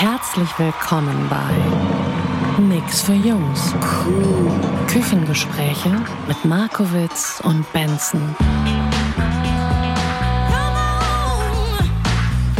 [0.00, 3.74] Herzlich willkommen bei Nix für Jungs.
[4.86, 5.90] Küchengespräche
[6.28, 8.36] mit Markowitz und Benson.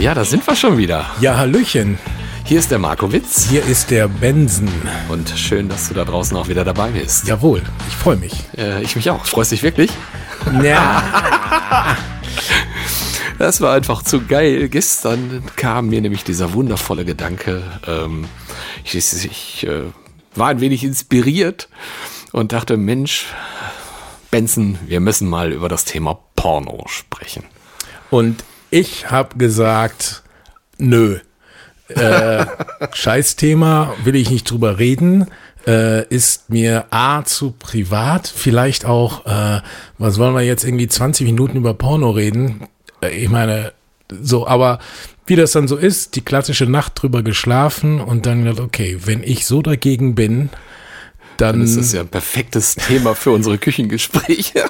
[0.00, 1.06] Ja, da sind wir schon wieder.
[1.20, 2.00] Ja, Hallöchen.
[2.42, 3.48] Hier ist der Markowitz.
[3.48, 4.68] Hier ist der Benson.
[5.08, 7.28] Und schön, dass du da draußen auch wieder dabei bist.
[7.28, 8.46] Jawohl, ich freue mich.
[8.56, 9.24] Äh, ich mich auch.
[9.24, 9.92] Freust dich wirklich?
[10.60, 11.04] Ja.
[13.38, 14.68] Das war einfach zu geil.
[14.68, 17.62] Gestern kam mir nämlich dieser wundervolle Gedanke.
[17.86, 18.24] Ähm,
[18.84, 19.84] ich ich äh,
[20.34, 21.68] war ein wenig inspiriert
[22.32, 23.26] und dachte, Mensch,
[24.32, 27.44] Benson, wir müssen mal über das Thema Porno sprechen.
[28.10, 30.24] Und ich habe gesagt,
[30.78, 31.18] nö.
[31.88, 32.44] Äh,
[32.92, 35.28] Scheißthema, will ich nicht drüber reden.
[35.64, 39.60] Äh, ist mir A zu privat, vielleicht auch, äh,
[39.96, 42.66] was wollen wir jetzt irgendwie 20 Minuten über Porno reden?
[43.02, 43.72] Äh, ich meine,
[44.22, 44.78] so, aber
[45.26, 49.22] wie das dann so ist, die klassische Nacht drüber geschlafen und dann gedacht, okay, wenn
[49.22, 50.48] ich so dagegen bin,
[51.36, 51.60] dann.
[51.60, 54.64] Das ist ja ein perfektes Thema für unsere Küchengespräche.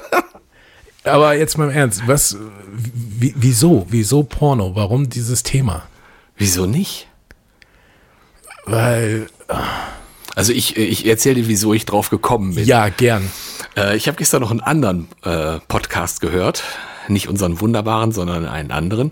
[1.03, 2.37] Aber jetzt mal im Ernst, was,
[2.71, 4.75] wie, wieso, wieso Porno?
[4.75, 5.87] Warum dieses Thema?
[6.37, 7.07] Wieso nicht?
[8.65, 9.27] Weil.
[10.35, 12.65] Also ich, ich erzähle dir, wieso ich drauf gekommen bin.
[12.65, 13.29] Ja, gern.
[13.75, 16.63] Äh, ich habe gestern noch einen anderen äh, Podcast gehört.
[17.09, 19.11] Nicht unseren wunderbaren, sondern einen anderen.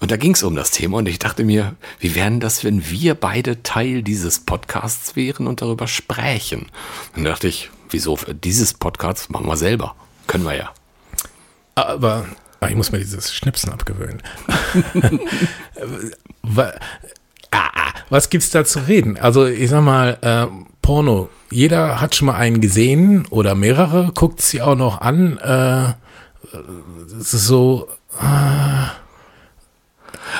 [0.00, 2.90] Und da ging es um das Thema und ich dachte mir, wie wären das, wenn
[2.90, 6.66] wir beide Teil dieses Podcasts wären und darüber sprechen?
[7.16, 9.94] Und da dachte ich, wieso dieses Podcast machen wir selber?
[10.26, 10.70] Können wir ja.
[11.74, 12.26] Aber
[12.60, 14.22] ah, ich muss mir dieses Schnipsen abgewöhnen.
[18.10, 19.18] Was gibt's da zu reden?
[19.18, 20.46] Also ich sag mal, äh,
[20.82, 21.30] Porno.
[21.50, 25.38] Jeder hat schon mal einen gesehen oder mehrere, guckt sie auch noch an.
[25.38, 25.92] Äh,
[27.20, 27.88] es ist so.
[28.20, 28.88] Äh,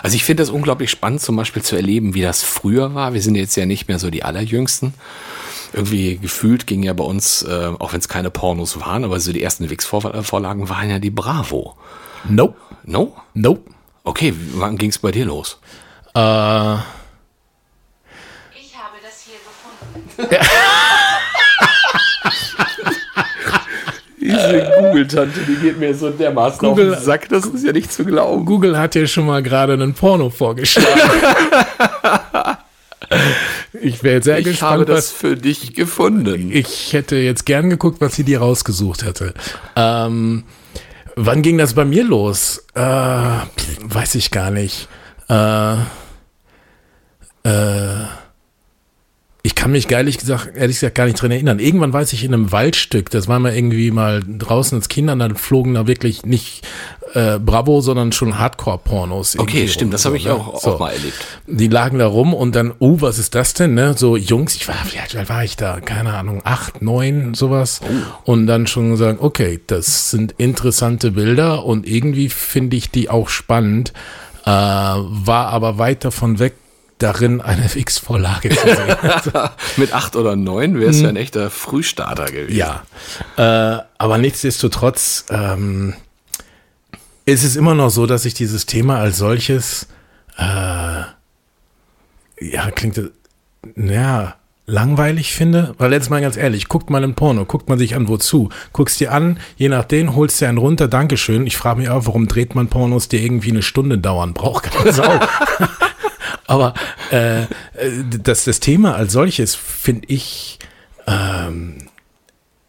[0.02, 3.14] also ich finde das unglaublich spannend, zum Beispiel zu erleben, wie das früher war.
[3.14, 4.94] Wir sind jetzt ja nicht mehr so die allerjüngsten.
[5.72, 9.32] Irgendwie gefühlt ging ja bei uns, äh, auch wenn es keine Pornos waren, aber so
[9.32, 11.76] die ersten Wix-Vorlagen waren ja die Bravo.
[12.24, 12.56] Nope.
[12.84, 13.16] No?
[13.34, 13.70] Nope.
[14.04, 15.58] Okay, wann ging es bei dir los?
[16.14, 16.18] Äh,
[18.54, 20.36] Ich habe das hier gefunden.
[24.32, 27.92] Diese Google-Tante, die geht mir so dermaßen Google- auf den Sack, das ist ja nicht
[27.92, 28.44] zu glauben.
[28.44, 30.88] Google hat dir schon mal gerade einen Porno vorgeschlagen.
[33.80, 36.50] ich wäre jetzt sehr Ich gespannt, habe das was für dich gefunden.
[36.52, 39.34] Ich hätte jetzt gern geguckt, was sie dir rausgesucht hätte.
[39.76, 40.44] Ähm,
[41.16, 42.64] wann ging das bei mir los?
[42.74, 44.88] Äh, weiß ich gar nicht.
[45.28, 45.74] Äh,
[47.44, 48.04] äh,
[49.44, 51.58] ich kann mich ehrlich gesagt, ehrlich gesagt gar nicht dran erinnern.
[51.58, 55.34] Irgendwann weiß ich in einem Waldstück, das war mal irgendwie mal draußen als Kinder, dann
[55.34, 56.64] flogen da wirklich nicht
[57.14, 59.38] äh, Bravo, sondern schon Hardcore-Pornos.
[59.38, 60.34] Okay, stimmt, rum, das so, habe ich ne?
[60.34, 60.74] auch, So.
[60.74, 61.26] auch mal erlebt.
[61.48, 63.94] Die lagen da rum und dann, oh, was ist das denn, ne?
[63.96, 65.80] So Jungs, ich war, wie alt war ich da?
[65.80, 67.80] Keine Ahnung, acht, neun, sowas.
[68.24, 73.28] Und dann schon sagen, okay, das sind interessante Bilder und irgendwie finde ich die auch
[73.28, 73.92] spannend,
[74.44, 76.54] äh, war aber weit davon weg,
[77.02, 78.96] darin eine Fix-Vorlage zu sehen.
[79.76, 82.56] Mit acht oder neun wäre es ja ein echter Frühstarter gewesen.
[82.56, 82.82] Ja,
[83.36, 85.94] äh, aber nichtsdestotrotz ähm,
[87.24, 89.88] ist es immer noch so, dass ich dieses Thema als solches,
[90.38, 90.42] äh,
[92.40, 93.00] ja, klingt,
[93.76, 94.34] ja,
[94.66, 95.74] langweilig finde.
[95.78, 98.48] Weil jetzt mal ganz ehrlich, guckt mal ein Porno, guckt man sich an, wozu?
[98.72, 101.46] Guckst dir an, je nachdem, holst dir einen runter, Dankeschön.
[101.46, 104.34] Ich frage mich auch, warum dreht man Pornos, die irgendwie eine Stunde dauern?
[104.34, 105.04] Braucht keine Sau.
[106.52, 106.74] Aber
[107.10, 107.46] äh, äh,
[108.22, 110.58] das, das Thema als solches finde ich
[111.06, 111.78] ähm,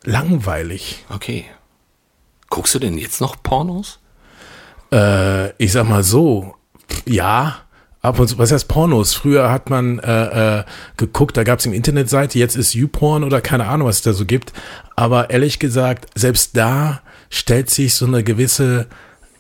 [0.06, 1.04] langweilig.
[1.10, 1.44] Okay.
[2.50, 4.00] Guckst du denn jetzt noch Pornos?
[4.90, 6.56] Äh, ich sag mal so,
[7.06, 7.58] ja,
[8.02, 9.16] ab und zu, was heißt Pornos?
[9.16, 10.64] Früher hat man äh, äh,
[10.96, 14.14] geguckt, da gab es eine Internetseite, jetzt ist YouPorn oder keine Ahnung, was es da
[14.14, 14.54] so gibt.
[14.96, 18.88] Aber ehrlich gesagt, selbst da stellt sich so eine gewisse,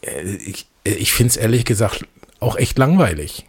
[0.01, 2.05] äh, ich, ich finde es ehrlich gesagt
[2.41, 3.45] auch echt langweilig.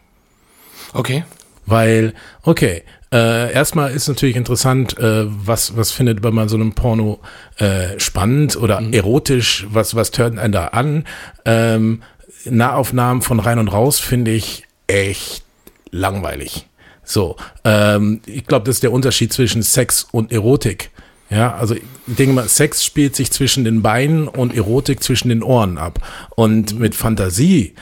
[0.92, 1.24] Okay.
[1.66, 2.82] Weil, okay,
[3.12, 7.20] äh, erstmal ist natürlich interessant, äh, was, was findet man bei so einem Porno
[7.58, 11.04] äh, spannend oder erotisch, was, was tönt einen da an?
[11.44, 12.02] Ähm,
[12.44, 15.44] Nahaufnahmen von rein und raus finde ich echt
[15.90, 16.66] langweilig.
[17.04, 20.90] So, ähm, ich glaube, das ist der Unterschied zwischen Sex und Erotik.
[21.30, 25.42] Ja, also ich denke mal, Sex spielt sich zwischen den Beinen und Erotik zwischen den
[25.42, 26.00] Ohren ab.
[26.36, 27.74] Und mit Fantasie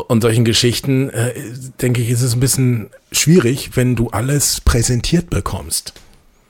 [0.00, 1.32] und solchen Geschichten, äh,
[1.80, 5.94] denke ich, ist es ein bisschen schwierig, wenn du alles präsentiert bekommst.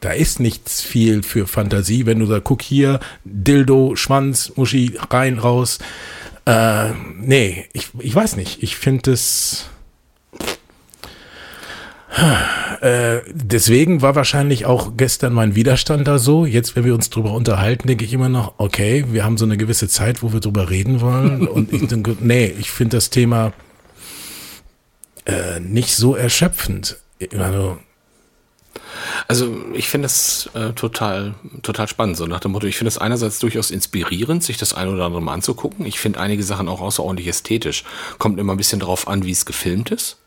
[0.01, 5.39] Da ist nichts viel für Fantasie, wenn du sagst, guck hier, Dildo, Schwanz, Muschi, rein,
[5.39, 5.79] raus.
[6.45, 6.91] Äh,
[7.21, 8.63] nee, ich, ich weiß nicht.
[8.63, 9.67] Ich finde es.
[12.81, 16.45] Äh, deswegen war wahrscheinlich auch gestern mein Widerstand da so.
[16.45, 19.57] Jetzt, wenn wir uns drüber unterhalten, denke ich immer noch, okay, wir haben so eine
[19.57, 21.47] gewisse Zeit, wo wir drüber reden wollen.
[21.49, 23.53] Und ich denke, nee, ich finde das Thema
[25.27, 26.99] äh, nicht so erschöpfend.
[27.39, 27.79] Also,
[29.29, 32.99] Also ich finde das äh, total, total spannend, so nach dem Motto, ich finde es
[32.99, 35.87] einerseits durchaus inspirierend, sich das ein oder andere mal anzugucken.
[35.87, 37.85] Ich finde einige Sachen auch außerordentlich ästhetisch.
[38.19, 40.19] Kommt immer ein bisschen darauf an, wie es gefilmt ist.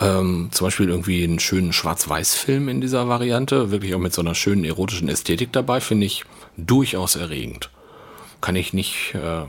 [0.00, 4.34] Ähm, zum Beispiel irgendwie einen schönen Schwarz-Weiß-Film in dieser Variante, wirklich auch mit so einer
[4.34, 6.24] schönen erotischen Ästhetik dabei, finde ich
[6.56, 7.70] durchaus erregend.
[8.40, 9.42] Kann ich nicht äh,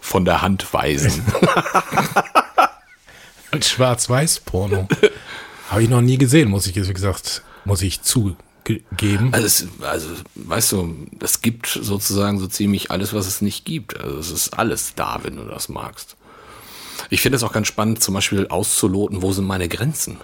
[0.00, 1.22] von der Hand weisen.
[3.50, 4.88] ein Schwarz-Weiß-Porno.
[5.70, 9.28] Habe ich noch nie gesehen, muss ich jetzt, wie gesagt, muss ich zugeben.
[9.32, 14.00] Also, es, also, weißt du, es gibt sozusagen so ziemlich alles, was es nicht gibt.
[14.00, 16.16] Also es ist alles da, wenn du das magst.
[17.10, 20.18] Ich finde es auch ganz spannend, zum Beispiel auszuloten, wo sind meine Grenzen?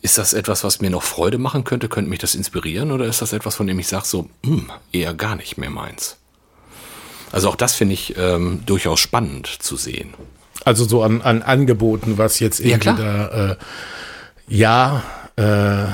[0.00, 1.88] Ist das etwas, was mir noch Freude machen könnte?
[1.88, 2.92] Könnte mich das inspirieren?
[2.92, 6.18] Oder ist das etwas, von dem ich sage, so, hm, eher gar nicht mehr meins?
[7.32, 10.14] Also auch das finde ich ähm, durchaus spannend zu sehen.
[10.64, 13.56] Also so an, an Angeboten, was jetzt irgendwie Ja, da, äh,
[14.48, 15.02] ja,
[15.36, 15.92] äh,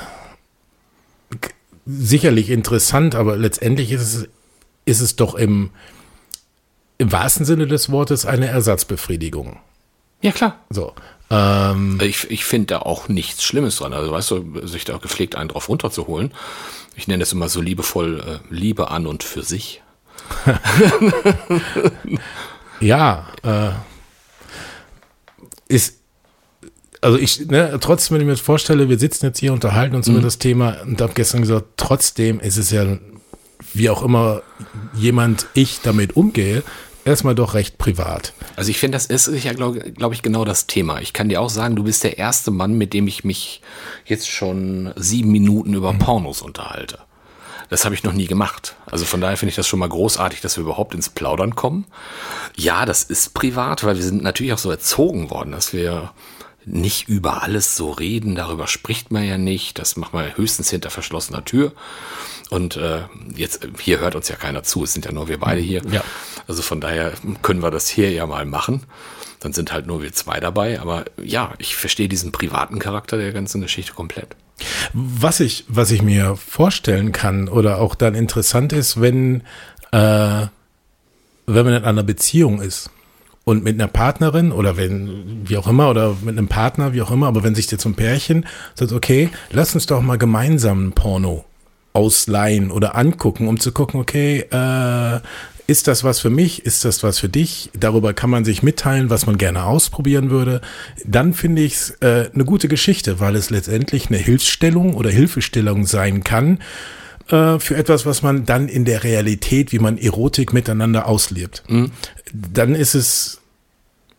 [1.87, 4.29] sicherlich interessant, aber letztendlich ist es,
[4.85, 5.71] ist es doch im,
[6.99, 9.59] im wahrsten Sinne des Wortes eine Ersatzbefriedigung.
[10.21, 10.59] Ja, klar.
[10.71, 10.95] So.
[11.31, 13.93] Ähm, Ich, ich finde da auch nichts Schlimmes dran.
[13.93, 16.33] Also weißt du, sich da gepflegt einen drauf runterzuholen.
[16.97, 19.83] Ich nenne das immer so liebevoll äh, Liebe an und für sich.
[22.81, 23.71] ja, äh,
[25.69, 26.01] ist,
[27.01, 30.09] also ich, ne, trotzdem, wenn ich mir das vorstelle, wir sitzen jetzt hier, unterhalten uns
[30.09, 32.97] über das Thema und habe gestern gesagt, trotzdem ist es ja,
[33.73, 34.43] wie auch immer
[34.95, 36.63] jemand ich damit umgehe,
[37.05, 38.33] erstmal doch recht privat.
[38.57, 41.01] Also ich finde, das ist ja, glaube glaub ich, genau das Thema.
[41.01, 43.61] Ich kann dir auch sagen, du bist der erste Mann, mit dem ich mich
[44.05, 46.99] jetzt schon sieben Minuten über Pornos unterhalte.
[47.71, 48.77] Das habe ich noch nie gemacht.
[48.87, 51.87] Also von daher finde ich das schon mal großartig, dass wir überhaupt ins Plaudern kommen.
[52.57, 56.13] Ja, das ist privat, weil wir sind natürlich auch so erzogen worden, dass wir
[56.67, 58.35] nicht über alles so reden.
[58.35, 59.79] Darüber spricht man ja nicht.
[59.79, 61.73] Das macht man höchstens hinter verschlossener Tür.
[62.51, 63.01] Und äh,
[63.35, 64.85] jetzt, hier hört uns ja keiner zu.
[64.85, 65.83] Es sind ja nur wir beide hier.
[65.91, 66.05] Ja.
[66.47, 67.13] Also von daher
[67.43, 68.83] können wir das hier ja mal machen.
[69.41, 70.81] Dann sind halt nur wir zwei dabei.
[70.81, 74.37] Aber ja, ich verstehe diesen privaten Charakter der ganzen Geschichte komplett.
[74.93, 79.41] Was ich, was ich mir vorstellen kann oder auch dann interessant ist, wenn,
[79.91, 80.47] äh,
[81.47, 82.91] wenn man in einer Beziehung ist
[83.45, 87.11] und mit einer Partnerin oder wenn, wie auch immer, oder mit einem Partner, wie auch
[87.11, 90.89] immer, aber wenn sich jetzt so ein Pärchen sagt, okay, lass uns doch mal gemeinsam
[90.89, 91.45] ein Porno
[91.95, 95.21] ausleihen oder angucken, um zu gucken, okay, äh,
[95.67, 96.67] ist das was für mich?
[96.67, 97.71] Ist das was für dich?
[97.73, 100.61] Darüber kann man sich mitteilen, was man gerne ausprobieren würde.
[101.07, 105.87] Dann finde ich es äh, eine gute Geschichte, weil es letztendlich eine Hilfsstellung oder Hilfestellung
[105.87, 106.59] sein kann
[107.29, 111.63] äh, für etwas, was man dann in der Realität, wie man Erotik miteinander auslebt.
[112.33, 113.41] Dann ist es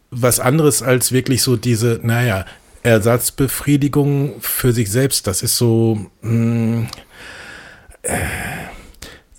[0.09, 2.45] was anderes als wirklich so diese, naja,
[2.81, 5.27] Ersatzbefriedigung für sich selbst.
[5.27, 6.85] Das ist so, mh, äh,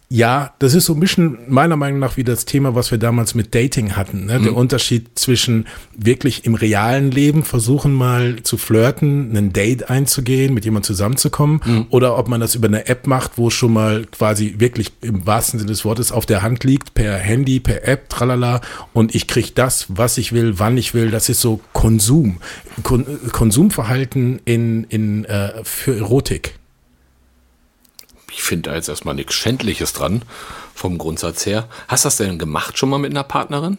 [0.09, 3.35] ja, das ist so ein bisschen meiner Meinung nach wie das Thema, was wir damals
[3.35, 4.27] mit Dating hatten.
[4.27, 4.41] Ne?
[4.41, 10.65] Der Unterschied zwischen wirklich im realen Leben versuchen mal zu flirten, einen Date einzugehen, mit
[10.65, 14.93] jemandem zusammenzukommen, oder ob man das über eine App macht, wo schon mal quasi wirklich
[15.01, 18.61] im wahrsten Sinne des Wortes auf der Hand liegt, per Handy, per App, tralala,
[18.93, 21.11] und ich kriege das, was ich will, wann ich will.
[21.11, 22.37] Das ist so Konsum.
[22.85, 26.55] Kon Konsumverhalten in, in, äh, für Erotik.
[28.37, 30.21] Ich finde da jetzt erstmal nichts Schändliches dran,
[30.75, 31.69] vom Grundsatz her.
[31.89, 33.79] Hast du das denn gemacht schon mal mit einer Partnerin?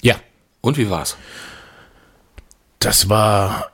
[0.00, 0.16] Ja.
[0.62, 1.16] Und wie war's?
[2.78, 3.70] Das war.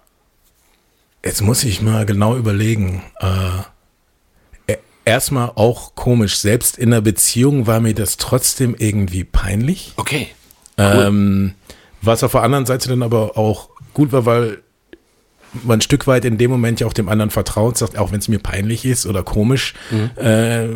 [1.25, 3.05] Jetzt muss ich mal genau überlegen.
[3.21, 6.39] Äh, e- erstmal auch komisch.
[6.39, 9.93] Selbst in einer Beziehung war mir das trotzdem irgendwie peinlich.
[9.95, 10.29] Okay.
[10.77, 11.55] Ähm,
[12.03, 14.63] was auf der anderen Seite dann aber auch gut war, weil
[15.65, 18.19] man ein Stück weit in dem Moment ja auch dem anderen vertraut, sagt, auch wenn
[18.19, 19.75] es mir peinlich ist oder komisch,
[20.17, 20.69] äh,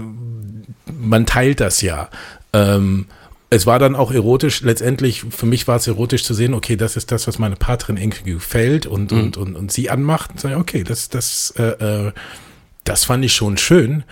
[1.01, 2.09] man teilt das ja.
[2.53, 3.07] Ähm,
[3.53, 6.97] es war dann auch erotisch, letztendlich, für mich war es erotisch zu sehen, okay, das
[6.97, 10.31] ist das, was meine Partnerin irgendwie gefällt und, und, und, und sie anmacht.
[10.31, 12.13] Und sag, ich, okay, das, das, äh, äh,
[12.85, 14.05] das fand ich schon schön.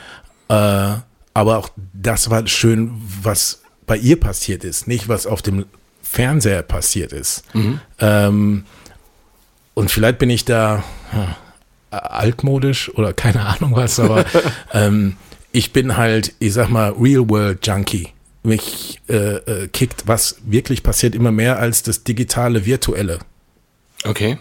[0.49, 0.95] Äh,
[1.35, 2.91] aber auch das war schön,
[3.23, 5.67] was bei ihr passiert ist, nicht was auf dem
[6.03, 7.45] Fernseher passiert ist.
[8.01, 8.65] Ähm,
[9.79, 10.83] und vielleicht bin ich da
[11.13, 11.37] ja,
[11.91, 14.25] altmodisch oder keine Ahnung was, aber
[14.75, 15.15] ähm,
[15.53, 18.09] ich bin halt, ich sag mal, Real World Junkie.
[18.43, 23.21] Mich äh, äh, kickt, was wirklich passiert, immer mehr als das digitale, virtuelle.
[24.05, 24.39] Okay.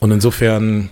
[0.00, 0.90] Und insofern,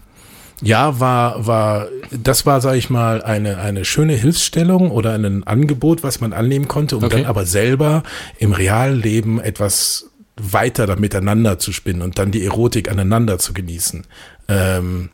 [0.63, 6.05] ja, war, war, das war, sag ich mal, eine, eine schöne Hilfsstellung oder ein Angebot,
[6.05, 7.17] was man annehmen konnte, um Okay.
[7.17, 8.05] dann aber selber
[8.39, 10.10] im Realleben etwas
[10.53, 14.07] weiter da miteinander zu spinnen und dann die Erotik aneinander zu genießen.
[14.49, 15.11] Ähm,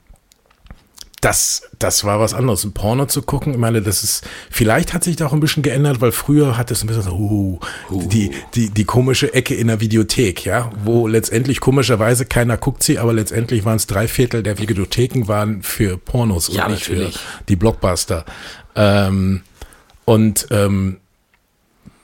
[1.20, 2.62] das, das war was anderes.
[2.64, 5.62] Ein Porno zu gucken, ich meine, das ist, vielleicht hat sich da auch ein bisschen
[5.62, 7.58] geändert, weil früher hat es ein bisschen so, uh,
[7.90, 12.98] die, die, die komische Ecke in der Videothek, ja, wo letztendlich komischerweise keiner guckt sie,
[12.98, 17.16] aber letztendlich waren es drei Viertel der Videotheken waren für Pornos Ja, und nicht natürlich.
[17.16, 18.24] für die Blockbuster.
[18.74, 19.40] Ähm,
[20.04, 20.98] und ähm,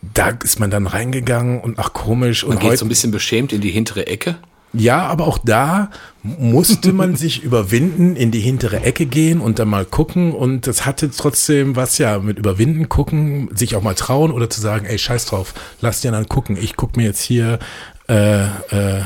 [0.03, 3.13] da ist man dann reingegangen und ach komisch Man und geht heute so ein bisschen
[3.13, 4.37] beschämt in die hintere Ecke.
[4.73, 5.91] ja, aber auch da
[6.23, 10.33] musste man sich überwinden, in die hintere Ecke gehen und dann mal gucken.
[10.33, 14.61] Und das hatte trotzdem was ja mit überwinden, gucken, sich auch mal trauen oder zu
[14.61, 16.57] sagen, ey, scheiß drauf, lass dir dann gucken.
[16.61, 17.61] Ich guck mir jetzt hier
[18.09, 19.03] äh, äh,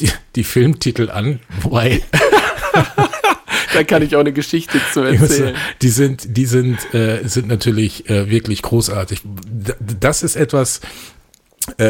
[0.00, 2.02] die, die Filmtitel an, wobei
[3.74, 5.54] Da kann ich auch eine Geschichte zu erzählen.
[5.82, 9.20] die sind, die sind, äh, sind natürlich äh, wirklich großartig.
[9.24, 10.80] D- Das ist etwas,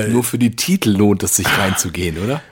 [0.09, 2.43] Nur für die Titel lohnt es sich reinzugehen, oder?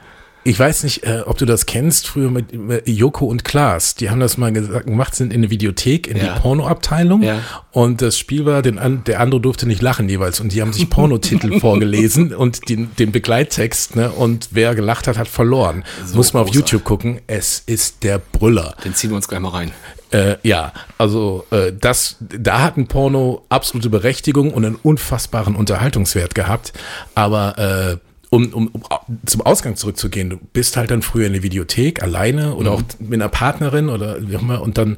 [0.45, 3.95] Ich weiß nicht, äh, ob du das kennst, früher mit äh, Joko und Klaas.
[3.95, 6.35] Die haben das mal gesagt, gemacht, sind in eine Videothek, in Ja.
[6.35, 7.23] die Pornoabteilung.
[7.23, 7.39] Ja.
[7.71, 10.41] Und das Spiel war, den, der andere durfte nicht lachen jeweils.
[10.41, 13.95] Und die haben sich Pornotitel vorgelesen und den, den Begleittext.
[13.95, 14.11] Ne?
[14.11, 15.85] Und wer gelacht hat, hat verloren.
[16.07, 16.73] So Muss man auf großartig.
[16.73, 17.21] YouTube gucken.
[17.29, 18.75] Es ist der Brüller.
[18.85, 19.71] Den ziehen wir uns gleich mal rein.
[20.11, 26.35] Äh, ja, also äh, das, da hat ein Porno absolute Berechtigung und einen unfassbaren Unterhaltungswert
[26.35, 26.73] gehabt.
[27.15, 28.83] Aber äh, um, um, um
[29.27, 33.21] zum Ausgang zurückzugehen, du bist halt dann früher in der Videothek alleine oder auch mit
[33.21, 34.97] einer Partnerin oder wie auch immer und dann,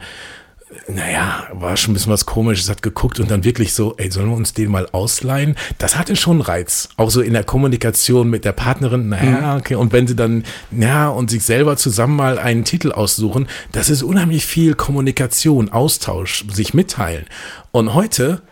[0.86, 4.28] naja, war schon ein bisschen was komisches, hat geguckt und dann wirklich so, ey, sollen
[4.28, 5.56] wir uns den mal ausleihen?
[5.78, 6.90] Das hatte schon einen Reiz.
[6.96, 11.08] Auch so in der Kommunikation mit der Partnerin, naja, okay, und wenn sie dann, ja,
[11.08, 16.72] und sich selber zusammen mal einen Titel aussuchen, das ist unheimlich viel Kommunikation, Austausch, sich
[16.72, 17.26] mitteilen.
[17.72, 18.42] Und heute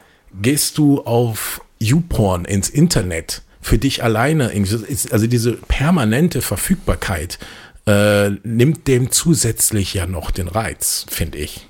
[0.41, 4.52] gehst du auf YouPorn ins Internet für dich alleine,
[5.11, 7.38] also diese permanente Verfügbarkeit
[7.87, 11.66] äh, nimmt dem zusätzlich ja noch den Reiz, finde ich.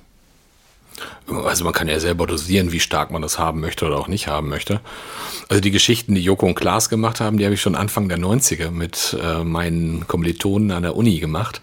[1.28, 4.26] Also man kann ja selber dosieren, wie stark man das haben möchte oder auch nicht
[4.26, 4.80] haben möchte.
[5.48, 8.18] Also die Geschichten, die Joko und Klaas gemacht haben, die habe ich schon Anfang der
[8.18, 11.60] 90er mit äh, meinen Kommilitonen an der Uni gemacht.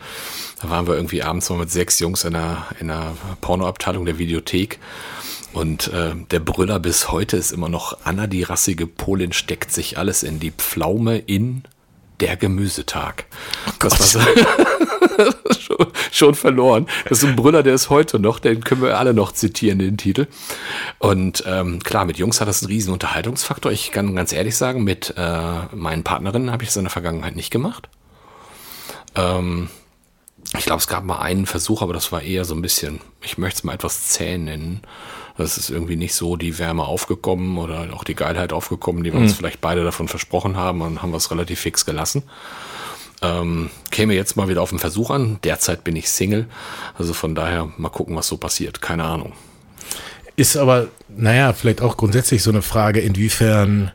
[0.62, 4.18] Da waren wir irgendwie abends mal mit sechs Jungs in einer, in einer Pornoabteilung der
[4.18, 4.80] Videothek.
[5.54, 9.98] Und äh, der Brüller bis heute ist immer noch Anna, die rassige Polin, steckt sich
[9.98, 11.64] alles in die Pflaume in
[12.20, 13.26] der Gemüsetag.
[13.80, 14.20] das war so,
[15.60, 16.88] schon, schon verloren.
[17.08, 19.98] Das ist ein Brüller, der ist heute noch, den können wir alle noch zitieren, den
[19.98, 20.28] Titel.
[21.00, 23.72] Und ähm, klar, mit Jungs hat das einen riesen Unterhaltungsfaktor.
[23.72, 27.36] Ich kann ganz ehrlich sagen, mit äh, meinen Partnerinnen habe ich das in der Vergangenheit
[27.36, 27.90] nicht gemacht.
[29.16, 29.70] Ähm,
[30.58, 33.38] ich glaube, es gab mal einen Versuch, aber das war eher so ein bisschen, ich
[33.38, 34.82] möchte es mal etwas zäh nennen.
[35.40, 39.22] Das ist irgendwie nicht so die Wärme aufgekommen oder auch die Geilheit aufgekommen, die wir
[39.22, 42.24] uns vielleicht beide davon versprochen haben und haben wir es relativ fix gelassen.
[43.22, 45.40] Ähm, käme jetzt mal wieder auf den Versuch an.
[45.46, 46.48] Derzeit bin ich Single.
[46.98, 48.82] Also von daher mal gucken, was so passiert.
[48.82, 49.32] Keine Ahnung.
[50.36, 53.94] Ist aber, naja, vielleicht auch grundsätzlich so eine Frage, inwiefern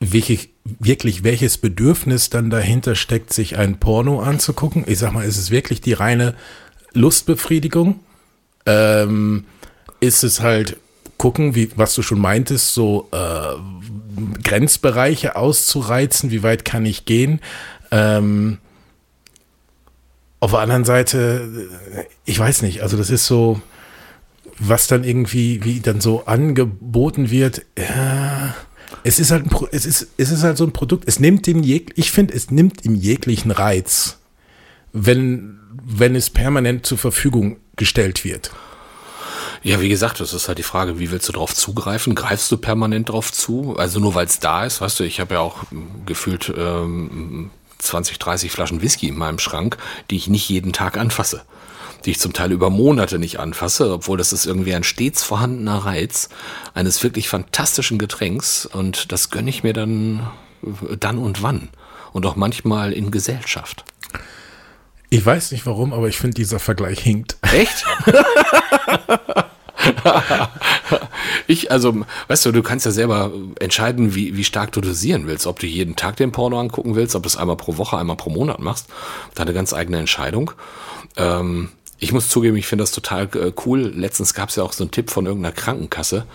[0.00, 4.84] wirklich, wirklich welches Bedürfnis dann dahinter steckt, sich ein Porno anzugucken.
[4.86, 6.34] Ich sag mal, ist es wirklich die reine
[6.94, 8.00] Lustbefriedigung?
[8.64, 9.44] Ähm,
[10.06, 10.78] ist es halt
[11.18, 17.40] gucken, wie, was du schon meintest, so äh, Grenzbereiche auszureizen, wie weit kann ich gehen?
[17.90, 18.58] Ähm,
[20.40, 23.60] auf der anderen Seite, äh, ich weiß nicht, also das ist so,
[24.58, 28.54] was dann irgendwie, wie dann so angeboten wird, ja,
[29.02, 31.92] es ist halt, ein, es ist, es ist halt so ein Produkt, es nimmt jeg,
[31.96, 34.18] ich finde, es nimmt ihm jeglichen Reiz,
[34.92, 38.52] wenn, wenn es permanent zur Verfügung gestellt wird.
[39.66, 42.14] Ja, wie gesagt, das ist halt die Frage, wie willst du drauf zugreifen?
[42.14, 43.74] Greifst du permanent drauf zu?
[43.76, 47.50] Also nur weil es da ist, weißt du, ich habe ja auch ähm, gefühlt ähm,
[47.78, 49.76] 20, 30 Flaschen Whisky in meinem Schrank,
[50.08, 51.42] die ich nicht jeden Tag anfasse.
[52.04, 55.78] die ich zum Teil über Monate nicht anfasse, obwohl das ist irgendwie ein stets vorhandener
[55.78, 56.28] Reiz
[56.72, 60.28] eines wirklich fantastischen Getränks und das gönne ich mir dann
[61.00, 61.70] dann und wann
[62.12, 63.84] und auch manchmal in Gesellschaft.
[65.10, 67.36] Ich weiß nicht warum, aber ich finde, dieser Vergleich hinkt.
[67.42, 67.84] Echt?
[71.46, 75.46] ich, also, weißt du, du kannst ja selber entscheiden, wie, wie stark du dosieren willst.
[75.46, 78.16] Ob du jeden Tag den Porno angucken willst, ob du es einmal pro Woche, einmal
[78.16, 78.86] pro Monat machst.
[79.34, 80.52] Deine ganz eigene Entscheidung.
[81.16, 83.92] Ähm, ich muss zugeben, ich finde das total äh, cool.
[83.94, 86.26] Letztens gab es ja auch so einen Tipp von irgendeiner Krankenkasse,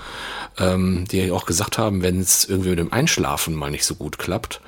[0.58, 4.18] ähm, die auch gesagt haben, wenn es irgendwie mit dem Einschlafen mal nicht so gut
[4.18, 4.62] klappt,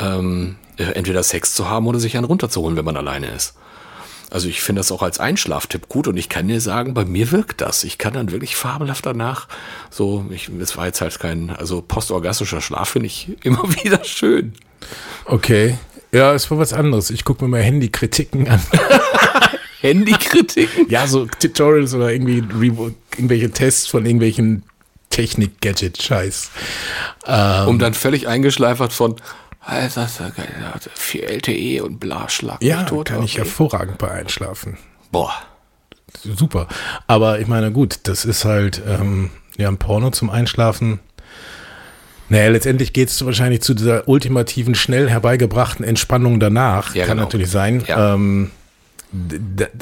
[0.00, 3.54] ähm, äh, entweder Sex zu haben oder sich einen runterzuholen, wenn man alleine ist.
[4.32, 7.30] Also ich finde das auch als Einschlaftipp gut und ich kann dir sagen, bei mir
[7.32, 7.84] wirkt das.
[7.84, 9.46] Ich kann dann wirklich fabelhaft danach,
[9.90, 14.54] so, ich, es war jetzt halt kein, also postorgasmischer Schlaf finde ich immer wieder schön.
[15.26, 15.76] Okay.
[16.12, 17.10] Ja, es war was anderes.
[17.10, 18.60] Ich gucke mir mal Handykritiken an.
[19.80, 20.88] Handykritiken?
[20.88, 22.38] ja, so Tutorials oder irgendwie
[23.16, 24.62] irgendwelche Tests von irgendwelchen
[25.10, 26.50] Technik-Gadget-Scheiß.
[27.26, 29.16] Ähm, um dann völlig eingeschleifert von,
[29.64, 30.08] Alter,
[30.94, 32.62] für LTE und Blaschlag.
[32.62, 33.26] Ja, tot, kann okay.
[33.26, 34.76] ich hervorragend bei einschlafen.
[35.12, 35.32] Boah.
[36.24, 36.66] Super.
[37.06, 41.00] Aber ich meine, gut, das ist halt ähm, ja ein Porno zum Einschlafen.
[42.28, 46.94] Naja, letztendlich geht es wahrscheinlich zu dieser ultimativen, schnell herbeigebrachten Entspannung danach.
[46.94, 47.28] Ja, Kann genau.
[47.28, 47.84] natürlich sein.
[47.86, 48.14] Ja.
[48.14, 48.50] Ähm,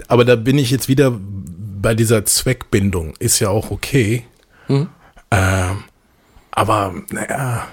[0.08, 3.14] aber da bin ich jetzt wieder bei dieser Zweckbindung.
[3.18, 4.24] Ist ja auch okay.
[4.68, 4.88] Mhm.
[5.30, 5.84] Ähm,
[6.50, 7.66] aber, naja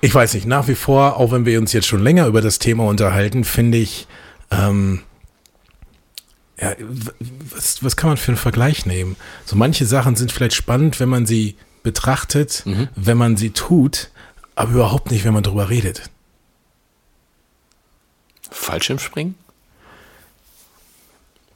[0.00, 2.58] ich weiß nicht, nach wie vor, auch wenn wir uns jetzt schon länger über das
[2.58, 4.06] Thema unterhalten, finde ich,
[4.50, 5.02] ähm,
[6.60, 6.74] ja,
[7.54, 9.16] was, was kann man für einen Vergleich nehmen?
[9.44, 12.88] So manche Sachen sind vielleicht spannend, wenn man sie betrachtet, mhm.
[12.94, 14.10] wenn man sie tut,
[14.54, 16.10] aber überhaupt nicht, wenn man drüber redet.
[18.50, 19.34] Fallschirmspringen?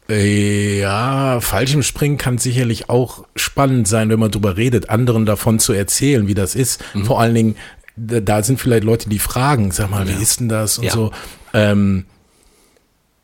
[0.09, 6.29] Ja, Fallschirmspringen kann sicherlich auch spannend sein, wenn man drüber redet, anderen davon zu erzählen,
[6.29, 6.83] wie das ist.
[6.95, 7.05] Mhm.
[7.05, 7.57] Vor allen Dingen,
[7.97, 10.17] da, sind vielleicht Leute, die fragen, sag mal, ja.
[10.17, 10.93] wie ist denn das und ja.
[10.93, 11.11] so.
[11.53, 12.07] Ähm,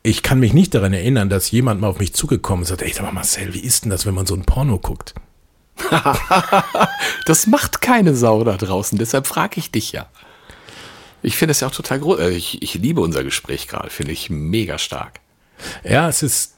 [0.01, 2.89] ich kann mich nicht daran erinnern, dass jemand mal auf mich zugekommen ist und sagt,
[2.89, 5.13] ey, sag mal, Marcel, wie ist denn das, wenn man so ein Porno guckt?
[7.25, 10.07] das macht keine Sau da draußen, deshalb frage ich dich ja.
[11.21, 12.19] Ich finde es ja auch total groß.
[12.19, 15.21] Äh, ich, ich liebe unser Gespräch gerade, finde ich mega stark.
[15.85, 16.55] Ja, es ist,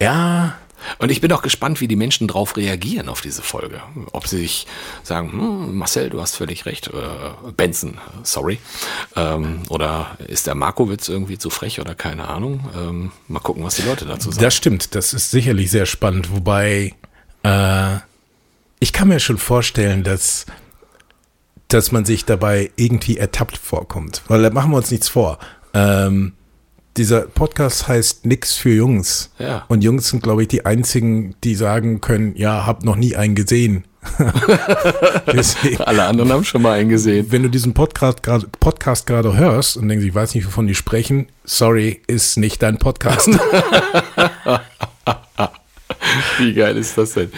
[0.00, 0.56] ja,
[0.98, 3.80] und ich bin auch gespannt, wie die Menschen darauf reagieren auf diese Folge.
[4.12, 4.66] Ob sie sich
[5.02, 8.58] sagen, hm, Marcel, du hast völlig recht, äh, Benson, sorry.
[9.16, 12.68] Ähm, oder ist der Markowitz irgendwie zu frech oder keine Ahnung.
[12.76, 14.42] Ähm, mal gucken, was die Leute dazu sagen.
[14.42, 16.32] Das stimmt, das ist sicherlich sehr spannend.
[16.32, 16.94] Wobei,
[17.42, 17.96] äh,
[18.80, 20.46] ich kann mir schon vorstellen, dass,
[21.68, 24.22] dass man sich dabei irgendwie ertappt vorkommt.
[24.28, 25.38] Weil da machen wir uns nichts vor.
[25.74, 26.34] Ähm,
[26.96, 29.30] dieser Podcast heißt Nix für Jungs.
[29.38, 29.64] Ja.
[29.68, 33.34] Und Jungs sind, glaube ich, die einzigen, die sagen können, ja, hab noch nie einen
[33.34, 33.84] gesehen.
[35.32, 37.26] Deswegen, Alle anderen haben schon mal einen gesehen.
[37.30, 40.74] Wenn du diesen Podcast gerade Podcast gerade hörst und denkst, ich weiß nicht, wovon die
[40.74, 43.28] sprechen, sorry, ist nicht dein Podcast.
[46.38, 47.30] Wie geil ist das denn?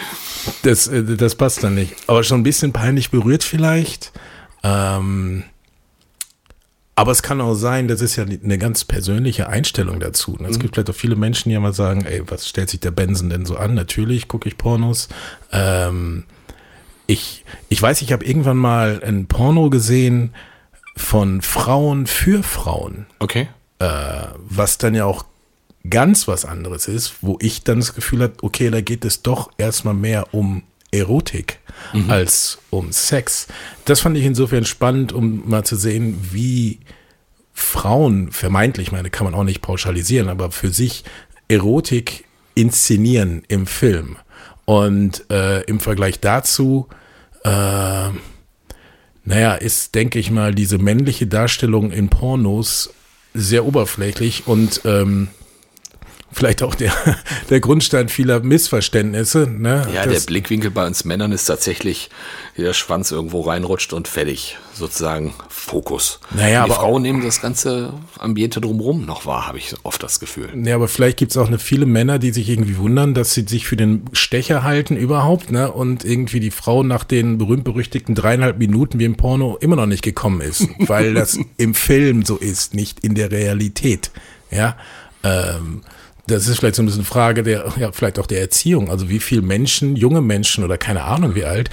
[0.63, 1.95] Das, äh, das passt dann nicht.
[2.07, 4.13] Aber schon ein bisschen peinlich berührt vielleicht.
[4.63, 5.45] Ähm,
[6.97, 10.37] aber es kann auch sein, das ist ja eine ganz persönliche Einstellung dazu.
[10.39, 10.49] Ne?
[10.49, 10.63] Es mhm.
[10.63, 13.31] gibt vielleicht auch viele Menschen, die ja mal sagen, ey, was stellt sich der Benson
[13.31, 13.75] denn so an?
[13.75, 15.09] Natürlich gucke ich Pornos.
[15.51, 16.25] Ähm,
[17.07, 20.35] ich, ich weiß, ich habe irgendwann mal ein Porno gesehen
[20.97, 23.07] von Frauen für Frauen.
[23.19, 23.49] Okay.
[23.81, 23.89] Äh,
[24.49, 25.25] was dann ja auch
[25.91, 29.51] ganz was anderes ist, wo ich dann das Gefühl habe, okay, da geht es doch
[29.59, 31.59] erstmal mehr um Erotik
[31.93, 32.11] mhm.
[32.11, 33.47] als um Sex.
[33.85, 36.81] Das fand ich insofern spannend, um mal zu sehen, wie
[37.53, 41.05] Frauen, vermeintlich, meine, kann man auch nicht pauschalisieren, aber für sich
[41.49, 44.17] Erotik inszenieren im Film.
[44.65, 46.89] Und äh, im Vergleich dazu,
[47.45, 48.09] äh,
[49.27, 52.91] naja, ist, denke ich mal, diese männliche Darstellung in Pornos
[53.35, 55.29] sehr oberflächlich und ähm,
[56.35, 56.93] vielleicht auch der,
[57.51, 59.49] der Grundstein vieler Missverständnisse.
[59.51, 59.89] Ne?
[59.95, 62.11] Ja, das, der Blickwinkel bei uns Männern ist tatsächlich,
[62.57, 66.21] wie der Schwanz irgendwo reinrutscht und fertig, sozusagen Fokus.
[66.35, 70.21] Naja, die aber Frauen nehmen das ganze Ambiente drumherum noch wahr, habe ich oft das
[70.21, 70.51] Gefühl.
[70.65, 73.47] Ja, aber vielleicht gibt es auch eine viele Männer, die sich irgendwie wundern, dass sie
[73.47, 75.71] sich für den Stecher halten überhaupt, ne?
[75.73, 80.03] Und irgendwie die Frau nach den berühmt-berüchtigten dreieinhalb Minuten wie im Porno immer noch nicht
[80.03, 84.11] gekommen ist, weil das im Film so ist, nicht in der Realität.
[84.51, 84.77] Ja.
[85.23, 85.83] Ähm,
[86.27, 88.91] das ist vielleicht so ein bisschen Frage der, ja, vielleicht auch der Erziehung.
[88.91, 91.71] Also wie viele Menschen, junge Menschen oder keine Ahnung wie alt,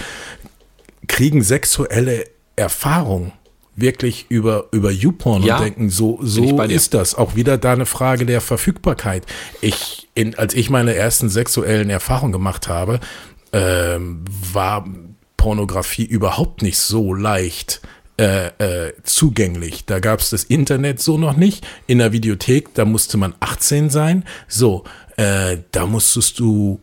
[1.07, 3.33] kriegen sexuelle Erfahrung?
[3.75, 7.15] wirklich über, über YouPorn Ja, und denken, so, so ist das.
[7.15, 9.25] Auch wieder da eine Frage der Verfügbarkeit.
[9.61, 12.99] Ich, in, als ich meine ersten sexuellen Erfahrungen gemacht habe,
[13.53, 14.85] ähm, war
[15.37, 17.81] Pornografie überhaupt nicht so leicht
[18.17, 18.47] äh,
[18.87, 19.85] äh, zugänglich.
[19.85, 21.65] Da gab es das Internet so noch nicht.
[21.87, 24.25] In der Videothek, da musste man 18 sein.
[24.47, 24.83] So,
[25.17, 26.79] äh, da musstest du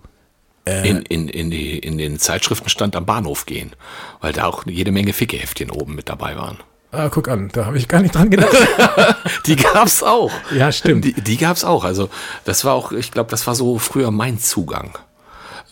[0.84, 3.72] in, in, in, die, in den Zeitschriftenstand am Bahnhof gehen,
[4.20, 6.58] weil da auch jede Menge Fickeheftchen oben mit dabei waren.
[6.90, 8.56] Ah, guck an, da habe ich gar nicht dran gedacht.
[9.46, 10.32] Die gab's auch.
[10.54, 11.04] Ja, stimmt.
[11.04, 11.84] Die, die gab's auch.
[11.84, 12.08] Also
[12.44, 14.96] das war auch, ich glaube, das war so früher mein Zugang.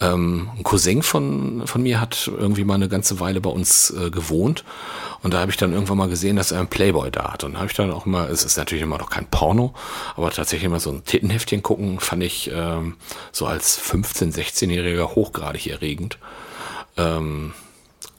[0.01, 4.11] Ähm, ein Cousin von, von mir hat irgendwie mal eine ganze Weile bei uns äh,
[4.11, 4.63] gewohnt
[5.23, 7.57] und da habe ich dann irgendwann mal gesehen, dass er einen Playboy da hat und
[7.57, 9.75] habe ich dann auch immer, es ist natürlich immer noch kein Porno,
[10.17, 12.97] aber tatsächlich immer so ein Tittenheftchen gucken, fand ich ähm,
[13.33, 16.19] so als 15-, 16-Jähriger hochgradig erregend.
[16.97, 17.55] Ähm,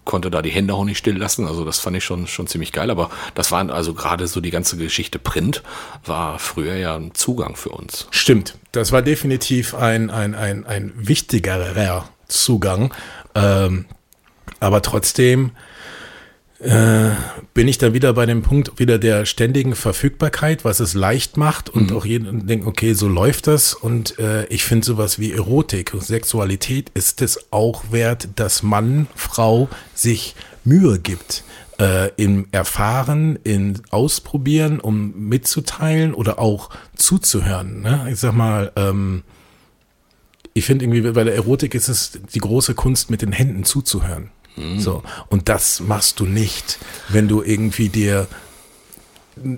[0.07, 1.45] konnte da die Hände auch nicht still lassen.
[1.45, 2.89] Also das fand ich schon, schon ziemlich geil.
[2.89, 5.61] Aber das waren also gerade so die ganze Geschichte Print
[6.03, 8.07] war früher ja ein Zugang für uns.
[8.09, 12.93] Stimmt, das war definitiv ein, ein, ein, ein wichtigerer Zugang.
[13.35, 13.85] Ähm,
[14.59, 15.51] aber trotzdem
[16.59, 17.11] äh,
[17.53, 21.69] bin ich dann wieder bei dem Punkt wieder der ständigen Verfügbarkeit, was es leicht macht
[21.69, 23.73] und auch jeden denkt, okay, so läuft das.
[23.73, 29.07] Und äh, ich finde sowas wie Erotik und Sexualität ist es auch wert, dass Mann,
[29.15, 31.43] Frau sich Mühe gibt.
[31.79, 37.81] Äh, im Erfahren, in Ausprobieren, um mitzuteilen oder auch zuzuhören.
[37.81, 38.07] Ne?
[38.11, 39.21] Ich sag mal, ähm,
[40.55, 44.31] ich finde irgendwie bei der Erotik ist es die große Kunst, mit den Händen zuzuhören.
[44.77, 45.03] So.
[45.29, 48.27] Und das machst du nicht, wenn du irgendwie dir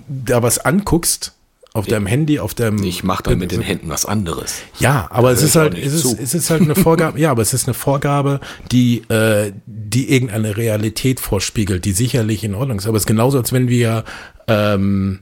[0.08, 1.32] da was anguckst
[1.72, 2.82] auf deinem Handy, auf deinem.
[2.82, 4.56] Ich mache dann mit den Händen was anderes.
[4.80, 6.18] Ja, aber es Hör ist halt, es ist, zu.
[6.20, 8.40] es ist halt eine Vorgabe, ja, aber es ist eine Vorgabe,
[8.72, 12.86] die, äh, die irgendeine Realität vorspiegelt, die sicherlich in Ordnung ist.
[12.88, 14.04] Aber es ist genauso, als wenn wir,
[14.48, 15.20] ähm,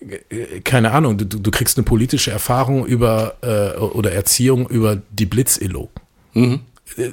[0.00, 5.02] äh, keine Ahnung, du, du du kriegst eine politische Erfahrung über äh, oder Erziehung über
[5.10, 5.90] die Blitz-Illo.
[6.34, 6.60] Mhm.
[6.96, 7.10] Äh,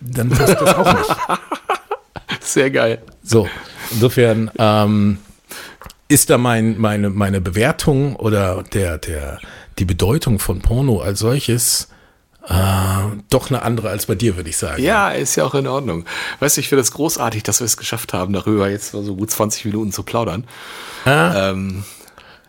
[0.00, 1.16] Dann passt das auch nicht.
[2.48, 3.02] Sehr geil.
[3.22, 3.46] So,
[3.90, 5.18] insofern ähm,
[6.08, 9.38] ist da mein, meine, meine Bewertung oder der, der,
[9.78, 11.88] die Bedeutung von Porno als solches
[12.48, 12.54] äh,
[13.28, 14.82] doch eine andere als bei dir, würde ich sagen.
[14.82, 16.06] Ja, ist ja auch in Ordnung.
[16.40, 19.30] Weißt du, ich finde es großartig, dass wir es geschafft haben, darüber jetzt so gut
[19.30, 20.44] 20 Minuten zu plaudern.
[21.04, 21.84] Ähm,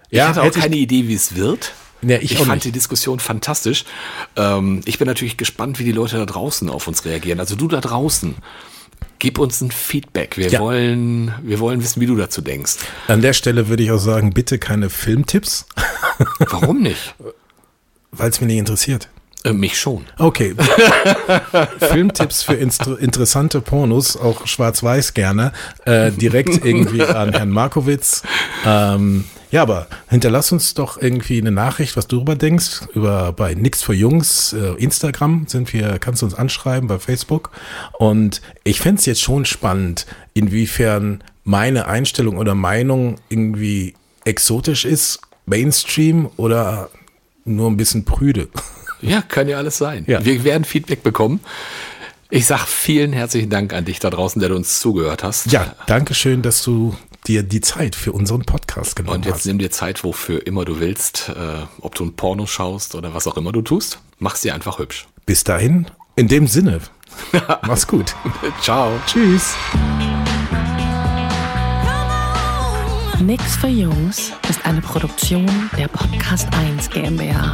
[0.09, 1.73] ich Ja, hatte auch hätte ich- keine Idee, wie es wird.
[2.01, 2.63] Nee, ich auch fand nicht.
[2.65, 3.83] die Diskussion fantastisch.
[4.37, 7.41] Ähm, ich bin natürlich gespannt, wie die Leute da draußen auf uns reagieren.
[7.41, 8.35] Also du da draußen,
[9.19, 10.37] gib uns ein Feedback.
[10.37, 10.59] Wir Ja.
[10.59, 12.77] wollen, wir wollen wissen, wie du dazu denkst.
[13.07, 15.65] An der Stelle würde ich auch sagen, bitte keine Filmtipps,
[16.39, 17.15] Warum nicht?
[18.11, 19.07] weil es mich nicht interessiert.
[19.43, 20.05] Äh, mich schon.
[20.17, 20.55] Okay.
[21.79, 25.53] Filmtipps für interessante Pornos, auch schwarz-weiß gerne,
[25.85, 28.23] äh, direkt irgendwie an Herrn Markowitz.
[28.65, 33.53] Ähm, ja, aber hinterlass uns doch irgendwie eine Nachricht, was du darüber denkst, über bei
[33.55, 37.51] Nix für Jungs, äh, Instagram sind wir, kannst du uns anschreiben bei Facebook.
[37.97, 46.29] Und ich fänd's jetzt schon spannend, inwiefern meine Einstellung oder Meinung irgendwie exotisch ist, Mainstream
[46.37, 46.89] oder
[47.45, 48.49] nur ein bisschen prüde.
[49.01, 50.03] Ja, kann ja alles sein.
[50.07, 50.23] Ja.
[50.23, 51.39] Wir werden Feedback bekommen.
[52.29, 55.51] Ich sag vielen herzlichen Dank an dich da draußen, der du uns zugehört hast.
[55.51, 56.95] Ja, danke schön, dass du
[57.27, 59.45] dir die Zeit für unseren Podcast genommen Und jetzt hast.
[59.45, 63.27] nimm dir Zeit, wofür immer du willst, äh, ob du ein Porno schaust oder was
[63.27, 63.99] auch immer du tust.
[64.19, 65.07] Mach's dir einfach hübsch.
[65.25, 66.79] Bis dahin, in dem Sinne,
[67.63, 68.15] mach's gut.
[68.61, 68.91] Ciao.
[69.05, 69.53] Tschüss.
[73.21, 75.45] Nix für Jungs ist eine Produktion
[75.77, 77.53] der Podcast 1 GmbH.